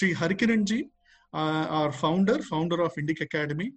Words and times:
Sri 0.00 0.14
Harikiranji, 0.14 0.88
uh, 1.34 1.66
our 1.78 1.92
founder, 1.92 2.38
founder 2.40 2.80
of 2.80 2.94
Indic 2.94 3.20
Academy. 3.20 3.72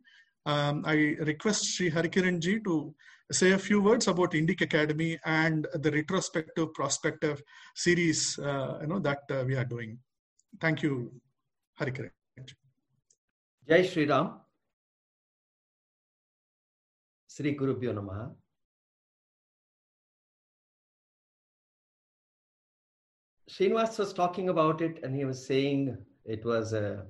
Um, 0.46 0.83
I 0.85 1.17
request 1.31 1.65
Sri 1.65 1.92
Harikiranji 1.92 2.63
to 2.63 2.96
say 3.29 3.51
a 3.51 3.57
few 3.57 3.81
words 3.81 4.07
about 4.07 4.31
Indic 4.31 4.62
Academy 4.62 5.20
and 5.25 5.67
the 5.74 5.92
retrospective 5.92 6.74
prospective 6.74 7.42
series 7.75 8.39
uh, 8.39 8.78
you 8.81 8.88
know 8.88 8.99
that 8.99 9.20
uh, 9.31 9.44
we 9.46 9.57
are 9.57 9.65
doing. 9.65 9.97
Thank 10.62 10.81
you, 10.81 11.12
Harikiran. 11.81 12.12
Jai 13.67 13.81
Sri 13.83 14.05
Ram. 14.05 14.40
Sri 17.27 17.53
Gurubhyo 17.58 17.94
Namaha. 17.99 18.31
Srinivas 23.51 23.99
was 23.99 24.13
talking 24.13 24.48
about 24.48 24.81
it 24.81 25.03
and 25.03 25.13
he 25.13 25.26
was 25.26 25.45
saying 25.45 25.98
it 26.26 26.45
was 26.45 26.73
a 26.73 27.05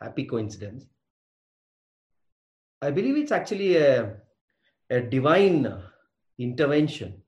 happy 0.00 0.24
coincidence. 0.24 0.86
I 2.80 2.90
believe 2.90 3.16
it's 3.16 3.32
actually 3.32 3.76
a, 3.76 4.16
a 4.90 5.00
divine 5.00 5.72
intervention 6.38 7.22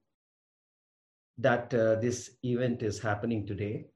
that 1.38 1.72
uh, 1.74 1.96
this 1.96 2.30
event 2.42 2.82
is 2.82 3.00
happening 3.00 3.46
today. 3.46 3.86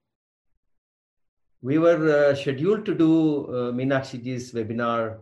We 1.61 1.79
were 1.79 2.31
uh, 2.31 2.35
scheduled 2.37 2.85
to 2.87 2.95
do 2.95 3.47
uh, 3.47 3.73
Meenakshiji's 3.73 4.53
webinar 4.53 5.19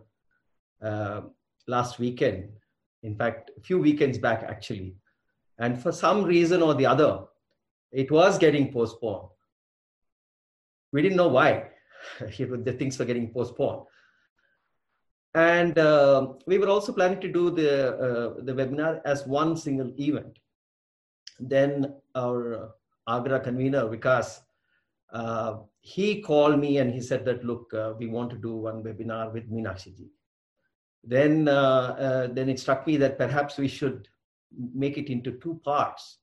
uh, 0.81 1.21
last 1.67 1.97
weekend, 1.97 2.49
in 3.01 3.15
fact, 3.15 3.51
a 3.57 3.61
few 3.61 3.79
weekends 3.79 4.19
back 4.19 4.43
actually. 4.47 4.95
And 5.57 5.81
for 5.81 5.91
some 5.91 6.23
reason 6.23 6.61
or 6.61 6.75
the 6.75 6.85
other, 6.85 7.25
it 7.91 8.11
was 8.11 8.37
getting 8.37 8.71
postponed. 8.71 9.29
We 10.91 11.01
didn't 11.01 11.17
know 11.17 11.29
why. 11.29 11.69
the 12.19 12.75
things 12.77 12.97
were 12.99 13.05
getting 13.05 13.31
postponed. 13.31 13.83
And 15.33 15.77
uh, 15.77 16.33
we 16.47 16.57
were 16.57 16.69
also 16.69 16.93
planning 16.93 17.21
to 17.21 17.31
do 17.31 17.51
the, 17.51 17.95
uh, 17.95 18.33
the 18.43 18.53
webinar 18.53 19.01
as 19.05 19.27
one 19.27 19.55
single 19.55 19.93
event. 19.99 20.39
Then 21.39 21.93
our 22.15 22.71
Agra 23.07 23.39
convener, 23.39 23.85
Vikas, 23.85 24.39
uh, 25.13 25.57
he 25.79 26.21
called 26.21 26.59
me 26.59 26.79
and 26.79 26.93
he 26.93 27.01
said 27.01 27.23
that, 27.25 27.45
look, 27.45 27.73
uh, 27.73 27.93
we 27.97 28.07
want 28.07 28.29
to 28.31 28.37
do 28.37 28.55
one 28.55 28.83
webinar 28.83 29.31
with 29.31 29.51
Meenakshiji. 29.51 30.09
Then, 31.03 31.47
uh, 31.47 31.51
uh, 31.51 32.27
then 32.33 32.49
it 32.49 32.59
struck 32.59 32.85
me 32.85 32.97
that 32.97 33.17
perhaps 33.17 33.57
we 33.57 33.67
should 33.67 34.09
make 34.73 34.97
it 34.97 35.09
into 35.09 35.33
two 35.33 35.61
parts. 35.63 36.17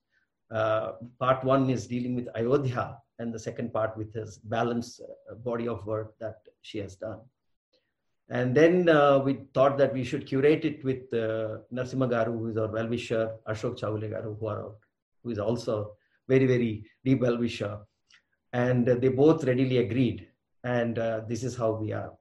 Part 0.51 1.43
one 1.43 1.69
is 1.69 1.87
dealing 1.87 2.15
with 2.15 2.27
Ayodhya 2.35 2.97
and 3.19 3.33
the 3.33 3.39
second 3.39 3.73
part 3.73 3.97
with 3.97 4.13
his 4.13 4.37
balanced 4.37 5.01
body 5.43 5.67
of 5.67 5.85
work 5.85 6.17
that 6.19 6.39
she 6.61 6.79
has 6.79 6.95
done. 6.95 7.19
And 8.29 8.55
then 8.55 8.89
uh, 8.89 9.19
we 9.19 9.41
thought 9.53 9.77
that 9.77 9.93
we 9.93 10.03
should 10.03 10.25
curate 10.25 10.65
it 10.65 10.83
with 10.83 11.13
uh, 11.13 11.59
Narasimha 11.71 12.09
Garu, 12.09 12.39
who 12.39 12.47
is 12.47 12.57
our 12.57 12.67
well-wisher, 12.67 13.35
Ashok 13.47 13.79
Chawle 13.79 14.01
Garu, 14.01 14.39
who, 14.39 14.47
are, 14.47 14.71
who 15.23 15.29
is 15.29 15.37
also 15.37 15.91
very, 16.27 16.47
very 16.47 16.85
deep 17.03 17.21
well-wisher. 17.21 17.77
And 18.53 18.89
uh, 18.89 18.95
they 18.95 19.09
both 19.09 19.43
readily 19.43 19.77
agreed. 19.77 20.27
And 20.63 20.97
uh, 20.97 21.21
this 21.27 21.43
is 21.43 21.55
how 21.55 21.73
we 21.73 21.93
are. 21.93 22.13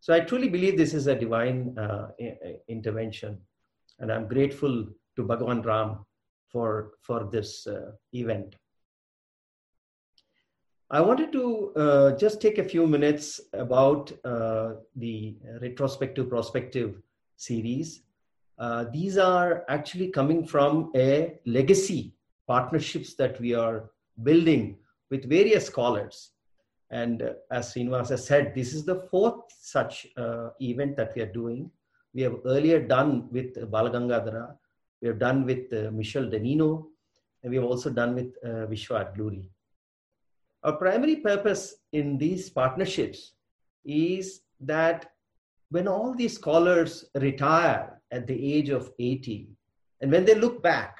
So 0.00 0.12
I 0.12 0.20
truly 0.20 0.48
believe 0.48 0.76
this 0.76 0.92
is 0.92 1.06
a 1.06 1.14
divine 1.14 1.78
uh, 1.78 2.08
intervention. 2.68 3.38
And 3.98 4.12
I'm 4.12 4.28
grateful 4.28 4.86
to 5.16 5.22
Bhagavan 5.22 5.64
Ram 5.64 6.04
for, 6.50 6.92
for 7.02 7.28
this 7.30 7.66
uh, 7.66 7.92
event. 8.12 8.56
I 10.92 11.00
wanted 11.00 11.30
to 11.32 11.72
uh, 11.76 12.16
just 12.16 12.40
take 12.40 12.58
a 12.58 12.64
few 12.64 12.84
minutes 12.84 13.40
about 13.52 14.10
uh, 14.24 14.72
the 14.96 15.36
retrospective 15.62 16.28
prospective 16.28 16.96
series. 17.36 18.02
Uh, 18.58 18.86
these 18.92 19.16
are 19.16 19.64
actually 19.68 20.08
coming 20.08 20.44
from 20.44 20.90
a 20.96 21.38
legacy 21.46 22.12
partnerships 22.48 23.14
that 23.14 23.40
we 23.40 23.54
are 23.54 23.90
building 24.24 24.78
with 25.10 25.28
various 25.28 25.66
scholars. 25.66 26.32
And 26.90 27.22
uh, 27.22 27.34
as 27.52 27.72
Srinivasa 27.72 28.18
said, 28.18 28.52
this 28.56 28.74
is 28.74 28.84
the 28.84 29.06
fourth 29.12 29.44
such 29.60 30.08
uh, 30.16 30.48
event 30.60 30.96
that 30.96 31.14
we 31.14 31.22
are 31.22 31.32
doing. 31.32 31.70
We 32.14 32.22
have 32.22 32.34
earlier 32.44 32.80
done 32.80 33.28
with 33.30 33.54
Balagangadhara, 33.70 34.56
we 35.00 35.08
have 35.08 35.18
done 35.18 35.44
with 35.44 35.72
uh, 35.72 35.90
Michel 35.90 36.24
Danino, 36.24 36.86
and 37.42 37.50
we 37.50 37.56
have 37.56 37.64
also 37.64 37.90
done 37.90 38.14
with 38.14 38.34
Vishwa 38.42 39.14
Adluri. 39.14 39.48
Our 40.62 40.76
primary 40.76 41.16
purpose 41.16 41.76
in 41.92 42.18
these 42.18 42.50
partnerships 42.50 43.32
is 43.84 44.42
that 44.60 45.06
when 45.70 45.88
all 45.88 46.14
these 46.14 46.34
scholars 46.34 47.06
retire 47.14 48.00
at 48.10 48.26
the 48.26 48.54
age 48.54 48.68
of 48.68 48.90
80, 48.98 49.48
and 50.00 50.12
when 50.12 50.24
they 50.24 50.34
look 50.34 50.62
back, 50.62 50.98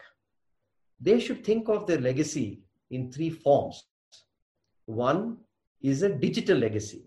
they 1.00 1.20
should 1.20 1.44
think 1.44 1.68
of 1.68 1.86
their 1.86 2.00
legacy 2.00 2.62
in 2.90 3.10
three 3.10 3.30
forms. 3.30 3.84
One 4.86 5.38
is 5.82 6.02
a 6.02 6.08
digital 6.08 6.58
legacy 6.58 7.04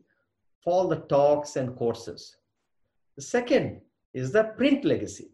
for 0.63 0.73
all 0.73 0.87
the 0.87 1.01
talks 1.01 1.55
and 1.55 1.75
courses. 1.75 2.35
The 3.15 3.21
second 3.21 3.81
is 4.13 4.31
the 4.31 4.45
print 4.57 4.85
legacy, 4.85 5.31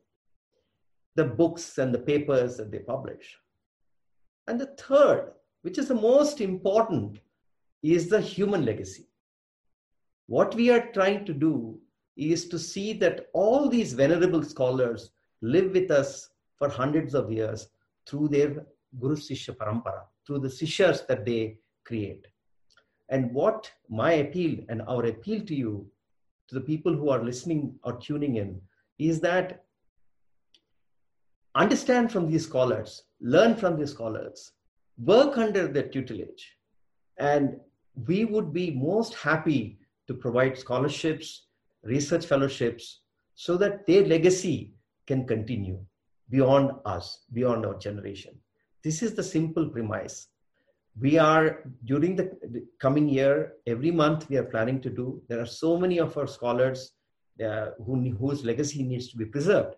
the 1.16 1.26
books 1.26 1.78
and 1.78 1.94
the 1.94 2.00
papers 2.00 2.58
that 2.58 2.72
they 2.72 2.80
publish. 2.80 3.38
And 4.48 4.60
the 4.60 4.68
third 4.78 5.34
which 5.62 5.78
is 5.78 5.88
the 5.88 5.96
most 5.96 6.42
important, 6.42 7.20
is 7.82 8.10
the 8.10 8.22
human 8.22 8.66
legacy. 8.66 9.08
What 10.28 10.56
we 10.56 10.70
are 10.70 10.92
trying 10.92 11.26
to 11.26 11.34
do 11.34 11.80
is 12.16 12.48
to 12.50 12.60
see 12.60 12.94
that 12.94 13.28
all 13.34 13.70
these 13.70 13.94
venerable 13.94 14.44
scholars 14.44 15.12
live 15.42 15.72
with 15.72 15.92
us 15.92 16.30
for 16.58 16.70
hundreds 16.70 17.14
of 17.14 17.32
years 17.32 17.70
through 18.06 18.28
their 18.30 18.66
Guru 19.00 19.16
Sishya 19.16 19.56
Parampara, 19.56 20.04
through 20.26 20.40
the 20.40 20.50
Sishyas 20.50 21.08
that 21.08 21.26
they 21.26 21.58
create. 21.86 22.28
And 23.10 23.34
what 23.34 23.72
my 23.90 24.14
appeal 24.14 24.60
and 24.68 24.82
our 24.84 25.06
appeal 25.06 25.42
to 25.46 25.56
you, 25.56 25.90
to 26.50 26.56
the 26.56 26.62
people 26.62 26.94
who 26.94 27.10
are 27.10 27.24
listening 27.24 27.76
or 27.84 27.98
tuning 27.98 28.36
in, 28.36 28.62
is 28.98 29.22
that 29.22 29.64
understand 31.56 32.12
from 32.12 32.30
these 32.30 32.46
scholars, 32.46 33.04
learn 33.22 33.56
from 33.56 33.78
these 33.78 33.92
scholars, 33.92 34.52
work 34.98 35.38
under 35.38 35.68
their 35.68 35.88
tutelage. 35.88 36.58
And 37.18 37.60
we 38.08 38.26
would 38.26 38.54
be 38.54 38.72
most 38.72 39.14
happy 39.16 39.80
to 40.08 40.14
provide 40.14 40.58
scholarships, 40.58 41.48
research 41.84 42.26
fellowships, 42.26 43.02
so 43.36 43.58
that 43.58 43.86
their 43.88 44.06
legacy 44.06 44.74
can 45.08 45.26
continue 45.26 45.80
beyond 46.30 46.72
us, 46.86 47.26
beyond 47.34 47.66
our 47.66 47.78
generation. 47.78 48.34
This 48.84 49.02
is 49.02 49.14
the 49.16 49.24
simple 49.24 49.70
premise. 49.70 50.28
We 51.00 51.18
are, 51.18 51.64
during 51.86 52.16
the, 52.16 52.66
coming 52.80 53.08
year, 53.08 53.54
every 53.68 53.92
month 53.92 54.30
we 54.30 54.38
are 54.38 54.44
planning 54.44 54.82
to 54.82 54.90
do, 54.90 55.22
there 55.28 55.40
are 55.40 55.46
so 55.46 55.78
many 55.78 56.00
of 56.00 56.18
our 56.18 56.28
scholars 56.28 56.92
uh, 57.44 57.70
who, 57.86 58.12
whose 58.12 58.44
legacy 58.44 58.84
needs 58.84 59.10
to 59.12 59.18
be 59.18 59.26
preserved. 59.26 59.76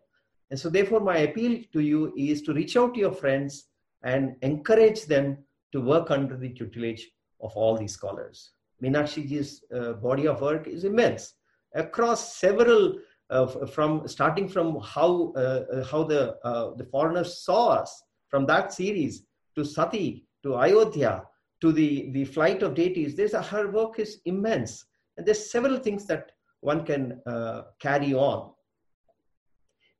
And 0.51 0.59
so, 0.59 0.69
therefore, 0.69 0.99
my 0.99 1.19
appeal 1.19 1.63
to 1.71 1.79
you 1.79 2.13
is 2.17 2.41
to 2.43 2.53
reach 2.53 2.75
out 2.75 2.93
to 2.93 2.99
your 2.99 3.13
friends 3.13 3.69
and 4.03 4.35
encourage 4.41 5.05
them 5.05 5.37
to 5.71 5.79
work 5.79 6.11
under 6.11 6.35
the 6.35 6.49
tutelage 6.49 7.09
of 7.39 7.53
all 7.55 7.77
these 7.77 7.93
scholars. 7.93 8.51
Meenakshiji's 8.83 9.63
uh, 9.73 9.93
body 9.93 10.27
of 10.27 10.41
work 10.41 10.67
is 10.67 10.83
immense 10.83 11.35
across 11.73 12.35
several, 12.35 12.99
uh, 13.29 13.47
from 13.67 14.05
starting 14.07 14.49
from 14.49 14.81
how 14.81 15.31
uh, 15.37 15.63
uh 15.73 15.83
how 15.85 16.03
the 16.03 16.35
uh, 16.43 16.73
the 16.75 16.83
foreigners 16.83 17.37
saw 17.45 17.69
us 17.69 18.03
from 18.27 18.45
that 18.45 18.73
series 18.73 19.23
to 19.55 19.63
Sati 19.63 20.25
to 20.43 20.55
Ayodhya 20.55 21.23
to 21.61 21.71
the 21.71 22.11
the 22.11 22.25
flight 22.25 22.61
of 22.61 22.73
deities. 22.73 23.15
There's 23.15 23.33
a, 23.33 23.41
her 23.41 23.71
work 23.71 23.99
is 23.99 24.19
immense, 24.25 24.85
and 25.15 25.25
there's 25.25 25.49
several 25.49 25.77
things 25.77 26.05
that 26.07 26.33
one 26.59 26.83
can 26.85 27.21
uh, 27.25 27.61
carry 27.79 28.13
on. 28.13 28.51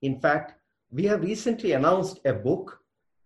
In 0.02 0.20
fact, 0.20 0.54
we 0.92 1.04
have 1.06 1.22
recently 1.22 1.72
announced 1.74 2.20
a 2.26 2.34
book 2.34 2.80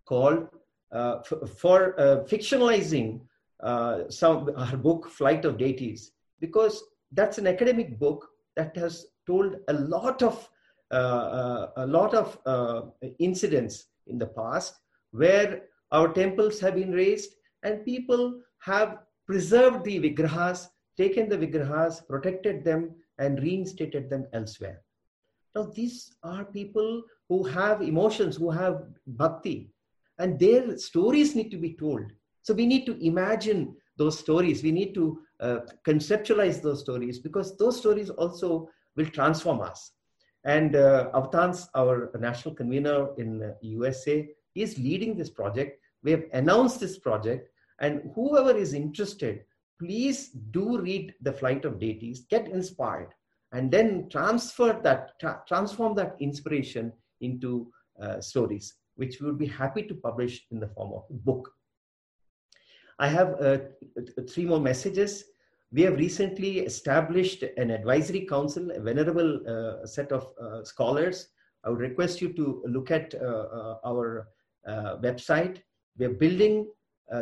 called 0.04 0.48
uh, 0.92 1.20
for 1.22 1.98
uh, 2.00 2.24
fictionalizing 2.24 3.20
uh, 3.60 4.08
some 4.08 4.54
her 4.54 4.76
book 4.76 5.08
flight 5.08 5.44
of 5.44 5.58
deities 5.58 6.12
because 6.40 6.82
that's 7.12 7.38
an 7.38 7.46
academic 7.46 7.98
book 7.98 8.28
that 8.54 8.76
has 8.76 9.06
told 9.26 9.56
a 9.68 9.72
lot 9.72 10.22
of 10.22 10.48
uh, 10.92 11.68
a 11.76 11.86
lot 11.86 12.14
of 12.14 12.38
uh, 12.46 12.82
incidents 13.18 13.86
in 14.06 14.18
the 14.18 14.26
past 14.26 14.76
where 15.10 15.62
our 15.90 16.12
temples 16.12 16.60
have 16.60 16.76
been 16.76 16.92
raised 16.92 17.34
and 17.64 17.84
people 17.84 18.40
have 18.60 18.98
preserved 19.26 19.82
the 19.84 19.98
vigrahas 19.98 20.68
taken 20.96 21.28
the 21.28 21.36
vigrahas 21.36 22.06
protected 22.06 22.64
them 22.64 22.94
and 23.18 23.42
reinstated 23.42 24.08
them 24.08 24.26
elsewhere 24.32 24.82
now 25.56 25.64
these 25.74 25.98
are 26.22 26.44
people 26.44 27.02
who 27.28 27.42
have 27.44 27.82
emotions 27.82 28.36
who 28.36 28.50
have 28.50 28.82
bhakti 29.22 29.58
and 30.18 30.38
their 30.38 30.78
stories 30.78 31.34
need 31.34 31.50
to 31.50 31.60
be 31.66 31.72
told 31.84 32.04
so 32.42 32.54
we 32.54 32.66
need 32.72 32.86
to 32.86 32.96
imagine 33.12 33.74
those 33.96 34.18
stories 34.18 34.62
we 34.62 34.72
need 34.80 34.94
to 34.94 35.06
uh, 35.40 35.58
conceptualize 35.86 36.62
those 36.62 36.80
stories 36.80 37.18
because 37.18 37.56
those 37.58 37.76
stories 37.76 38.10
also 38.10 38.68
will 38.96 39.06
transform 39.06 39.60
us. 39.60 39.92
And 40.44 40.76
uh, 40.76 41.10
Avatans, 41.12 41.68
our 41.74 42.10
national 42.18 42.54
convener 42.54 43.08
in 43.18 43.52
USA, 43.60 44.28
is 44.54 44.78
leading 44.78 45.16
this 45.16 45.30
project. 45.30 45.80
We 46.02 46.12
have 46.12 46.24
announced 46.32 46.80
this 46.80 46.98
project, 46.98 47.50
and 47.80 48.10
whoever 48.14 48.56
is 48.56 48.72
interested, 48.72 49.44
please 49.78 50.30
do 50.50 50.80
read 50.80 51.14
The 51.20 51.32
Flight 51.32 51.64
of 51.64 51.78
Deities, 51.78 52.20
get 52.30 52.48
inspired, 52.48 53.08
and 53.52 53.70
then 53.70 54.08
transfer 54.10 54.78
that, 54.82 55.18
tra- 55.20 55.42
transform 55.46 55.94
that 55.96 56.16
inspiration 56.20 56.92
into 57.20 57.70
uh, 58.00 58.20
stories, 58.20 58.74
which 58.96 59.20
we 59.20 59.26
would 59.26 59.38
be 59.38 59.46
happy 59.46 59.82
to 59.82 59.94
publish 59.94 60.46
in 60.50 60.60
the 60.60 60.68
form 60.68 60.92
of 60.92 61.04
a 61.10 61.14
book. 61.14 61.50
I 62.98 63.08
have 63.08 63.40
uh, 63.40 63.58
three 64.28 64.46
more 64.46 64.60
messages. 64.60 65.24
We 65.72 65.82
have 65.82 65.96
recently 65.96 66.60
established 66.60 67.44
an 67.56 67.70
advisory 67.70 68.26
council, 68.26 68.70
a 68.70 68.80
venerable 68.80 69.40
uh, 69.46 69.86
set 69.86 70.12
of 70.12 70.28
uh, 70.40 70.64
scholars. 70.64 71.28
I 71.64 71.70
would 71.70 71.80
request 71.80 72.20
you 72.22 72.32
to 72.34 72.62
look 72.66 72.90
at 72.90 73.14
uh, 73.14 73.26
uh, 73.26 73.76
our 73.84 74.28
website. 75.00 75.62
We 75.98 76.06
are 76.06 76.14
building 76.14 76.68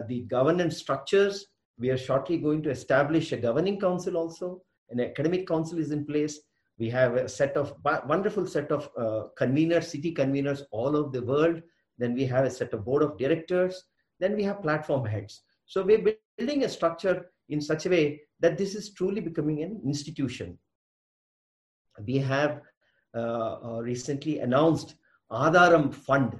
the 0.08 0.22
governance 0.22 0.78
structures. 0.78 1.46
We 1.78 1.90
are 1.90 1.98
shortly 1.98 2.38
going 2.38 2.62
to 2.62 2.70
establish 2.70 3.32
a 3.32 3.36
governing 3.36 3.78
council 3.78 4.16
also. 4.16 4.62
An 4.90 5.00
academic 5.00 5.46
council 5.46 5.78
is 5.78 5.90
in 5.90 6.04
place. 6.04 6.40
We 6.78 6.90
have 6.90 7.14
a 7.14 7.28
set 7.28 7.56
of 7.56 7.74
wonderful 7.84 8.46
set 8.46 8.72
of 8.72 8.90
conveners, 9.38 9.84
city 9.84 10.12
conveners 10.14 10.62
all 10.70 10.96
over 10.96 11.10
the 11.10 11.24
world. 11.24 11.62
Then 11.98 12.14
we 12.14 12.24
have 12.26 12.44
a 12.44 12.50
set 12.50 12.72
of 12.72 12.84
board 12.84 13.02
of 13.02 13.16
directors. 13.16 13.82
Then 14.20 14.34
we 14.36 14.42
have 14.44 14.62
platform 14.62 15.04
heads. 15.06 15.42
So 15.66 15.82
we're 15.82 16.16
building 16.38 16.64
a 16.64 16.68
structure 16.68 17.30
in 17.48 17.60
such 17.60 17.86
a 17.86 17.90
way 17.90 18.20
that 18.40 18.58
this 18.58 18.74
is 18.74 18.92
truly 18.92 19.20
becoming 19.20 19.62
an 19.62 19.80
institution. 19.84 20.58
We 22.04 22.18
have 22.18 22.60
uh, 23.14 23.58
uh, 23.62 23.80
recently 23.80 24.40
announced 24.40 24.96
Adharam 25.30 25.94
Fund. 25.94 26.38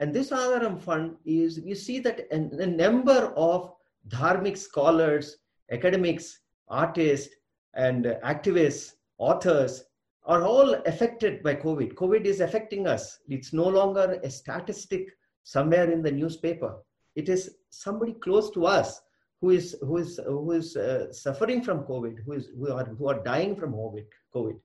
And 0.00 0.12
this 0.12 0.30
Adharam 0.30 0.78
Fund 0.80 1.16
is, 1.24 1.58
you 1.58 1.74
see 1.74 1.98
that 2.00 2.26
a 2.30 2.66
number 2.66 3.32
of 3.36 3.72
dharmic 4.08 4.58
scholars, 4.58 5.36
academics, 5.72 6.40
artists, 6.68 7.34
and 7.76 8.04
activists, 8.24 8.92
authors 9.18 9.84
are 10.24 10.42
all 10.42 10.74
affected 10.86 11.42
by 11.42 11.54
COVID. 11.54 11.94
COVID 11.94 12.24
is 12.24 12.40
affecting 12.40 12.86
us. 12.86 13.18
It's 13.28 13.52
no 13.52 13.68
longer 13.68 14.18
a 14.22 14.30
statistic 14.30 15.08
somewhere 15.42 15.90
in 15.90 16.02
the 16.02 16.10
newspaper. 16.10 16.76
It 17.14 17.28
is 17.28 17.56
somebody 17.70 18.14
close 18.14 18.50
to 18.52 18.66
us 18.66 19.02
who 19.40 19.50
is 19.50 19.76
who 19.82 19.98
is 19.98 20.18
who 20.26 20.52
is 20.52 20.76
uh, 20.76 21.12
suffering 21.12 21.62
from 21.62 21.80
COVID, 21.80 22.24
who 22.24 22.32
is 22.32 22.48
who 22.56 22.72
are 22.72 22.84
who 22.84 23.08
are 23.08 23.22
dying 23.22 23.54
from 23.54 23.72
COVID. 23.72 24.04
COVID, 24.34 24.58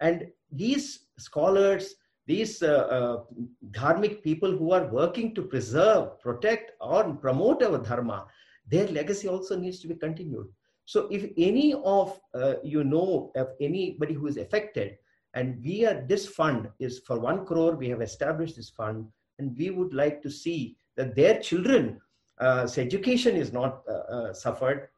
and 0.00 0.26
these 0.52 1.06
scholars, 1.18 1.94
these 2.26 2.62
uh, 2.62 2.86
uh, 2.96 3.24
dharmic 3.70 4.22
people 4.22 4.50
who 4.56 4.72
are 4.72 4.86
working 4.86 5.34
to 5.34 5.42
preserve, 5.42 6.20
protect, 6.20 6.72
or 6.80 7.14
promote 7.14 7.62
our 7.62 7.78
dharma, 7.78 8.26
their 8.68 8.86
legacy 8.88 9.28
also 9.28 9.58
needs 9.58 9.80
to 9.80 9.88
be 9.88 9.94
continued. 9.94 10.48
So, 10.88 11.06
if 11.10 11.30
any 11.36 11.74
of 11.84 12.18
uh, 12.32 12.54
you 12.64 12.82
know 12.82 13.30
of 13.36 13.48
anybody 13.60 14.14
who 14.14 14.26
is 14.26 14.38
affected, 14.38 14.96
and 15.34 15.62
we 15.62 15.84
are 15.84 16.02
this 16.08 16.26
fund 16.26 16.70
is 16.78 17.00
for 17.00 17.20
one 17.20 17.44
crore, 17.44 17.76
we 17.76 17.90
have 17.90 18.00
established 18.00 18.56
this 18.56 18.70
fund, 18.70 19.06
and 19.38 19.54
we 19.58 19.68
would 19.68 19.92
like 19.92 20.22
to 20.22 20.30
see 20.30 20.78
that 20.96 21.14
their 21.14 21.40
children 21.40 22.00
uh, 22.40 22.66
education 22.78 23.36
is 23.36 23.52
not 23.52 23.82
uh, 23.86 24.14
uh, 24.16 24.32
suffered, 24.32 24.88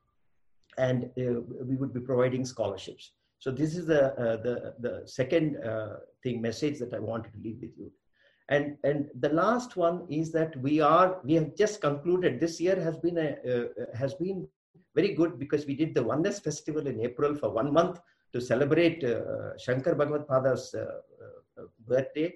and 0.78 1.10
we 1.16 1.74
would 1.74 1.92
be 1.92 1.98
providing 1.98 2.44
scholarships. 2.44 3.10
So 3.40 3.50
this 3.50 3.76
is 3.76 3.84
the 3.86 4.14
the 4.46 4.54
the 4.78 5.08
second 5.08 5.56
thing 6.22 6.40
message 6.40 6.78
that 6.78 6.94
I 6.94 7.00
wanted 7.00 7.32
to 7.32 7.40
leave 7.40 7.58
with 7.60 7.76
you. 7.76 7.90
And, 8.48 8.76
and 8.84 9.08
the 9.18 9.28
last 9.28 9.76
one 9.76 10.06
is 10.08 10.30
that 10.32 10.56
we 10.56 10.80
are 10.80 11.18
we 11.24 11.34
have 11.34 11.56
just 11.56 11.80
concluded 11.80 12.38
this 12.38 12.60
year 12.60 12.80
has 12.80 12.96
been 12.98 13.18
a 13.18 13.30
uh, 13.52 13.66
has 13.96 14.14
been 14.14 14.46
very 15.00 15.14
good 15.20 15.38
because 15.42 15.66
we 15.66 15.74
did 15.82 15.94
the 15.94 16.04
oneness 16.12 16.38
festival 16.48 16.86
in 16.92 17.00
april 17.08 17.34
for 17.42 17.50
one 17.60 17.72
month 17.80 18.00
to 18.32 18.40
celebrate 18.52 19.02
uh, 19.04 19.56
shankar 19.64 19.94
bhagavad 20.00 20.26
pada's 20.32 20.64
uh, 20.74 21.66
birthday 21.90 22.28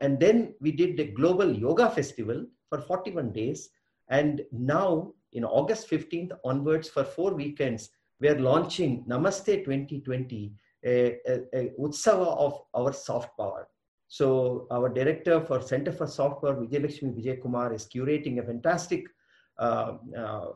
and 0.00 0.18
then 0.18 0.54
we 0.60 0.72
did 0.72 0.96
the 0.96 1.04
global 1.04 1.52
yoga 1.52 1.90
festival 1.90 2.44
for 2.72 2.80
41 2.80 3.32
days. 3.32 3.70
And 4.08 4.42
now, 4.50 5.12
in 5.32 5.44
August 5.44 5.90
15th 5.90 6.32
onwards, 6.44 6.88
for 6.88 7.04
four 7.04 7.34
weekends, 7.34 7.90
we 8.20 8.28
are 8.28 8.38
launching 8.38 9.04
Namaste 9.08 9.64
2020, 9.64 10.52
a, 10.84 11.18
a, 11.26 11.40
a 11.54 11.72
Utsava 11.78 12.36
of 12.38 12.60
our 12.74 12.92
soft 12.92 13.36
power. 13.36 13.68
So, 14.08 14.66
our 14.70 14.88
director 14.88 15.40
for 15.40 15.60
Center 15.60 15.92
for 15.92 16.06
Soft 16.06 16.42
Power, 16.42 16.54
Vijay 16.54 16.82
Lakshmi 16.82 17.10
Vijay 17.10 17.40
Kumar, 17.40 17.72
is 17.72 17.86
curating 17.86 18.38
a 18.38 18.42
fantastic 18.42 19.04
uh, 19.04 19.08
uh, 19.08 19.21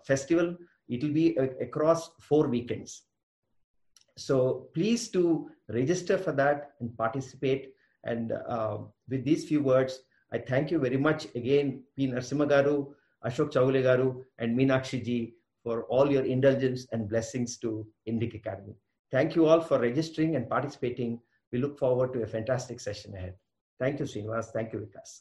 festival. 0.04 0.56
It 0.88 1.02
will 1.02 1.12
be 1.12 1.36
across 1.60 2.10
four 2.20 2.48
weekends. 2.48 3.02
So, 4.18 4.68
please 4.74 5.08
to 5.10 5.50
register 5.68 6.16
for 6.16 6.32
that 6.32 6.70
and 6.80 6.96
participate. 6.96 7.72
And 8.04 8.32
uh, 8.32 8.78
with 9.08 9.24
these 9.24 9.44
few 9.44 9.62
words, 9.62 10.00
I 10.32 10.38
thank 10.38 10.70
you 10.70 10.78
very 10.78 10.96
much 10.96 11.26
again, 11.34 11.82
P. 11.96 12.08
Narasimha 12.08 12.48
Ashok 13.24 13.52
Chaule 13.52 13.82
Garu, 13.82 14.24
and 14.38 14.56
Meenakshi 14.56 15.04
ji 15.04 15.34
for 15.62 15.82
all 15.84 16.10
your 16.10 16.24
indulgence 16.24 16.86
and 16.92 17.08
blessings 17.08 17.58
to 17.58 17.86
Indic 18.08 18.34
Academy. 18.34 18.74
Thank 19.10 19.34
you 19.34 19.46
all 19.46 19.60
for 19.60 19.78
registering 19.80 20.36
and 20.36 20.48
participating. 20.48 21.20
We 21.52 21.58
look 21.58 21.78
forward 21.78 22.12
to 22.14 22.22
a 22.22 22.26
fantastic 22.26 22.80
session 22.80 23.14
ahead. 23.14 23.34
Thank 23.78 23.98
you, 23.98 24.06
Srinivas. 24.06 24.46
Thank 24.52 24.72
you, 24.72 24.78
Vikas. 24.80 25.20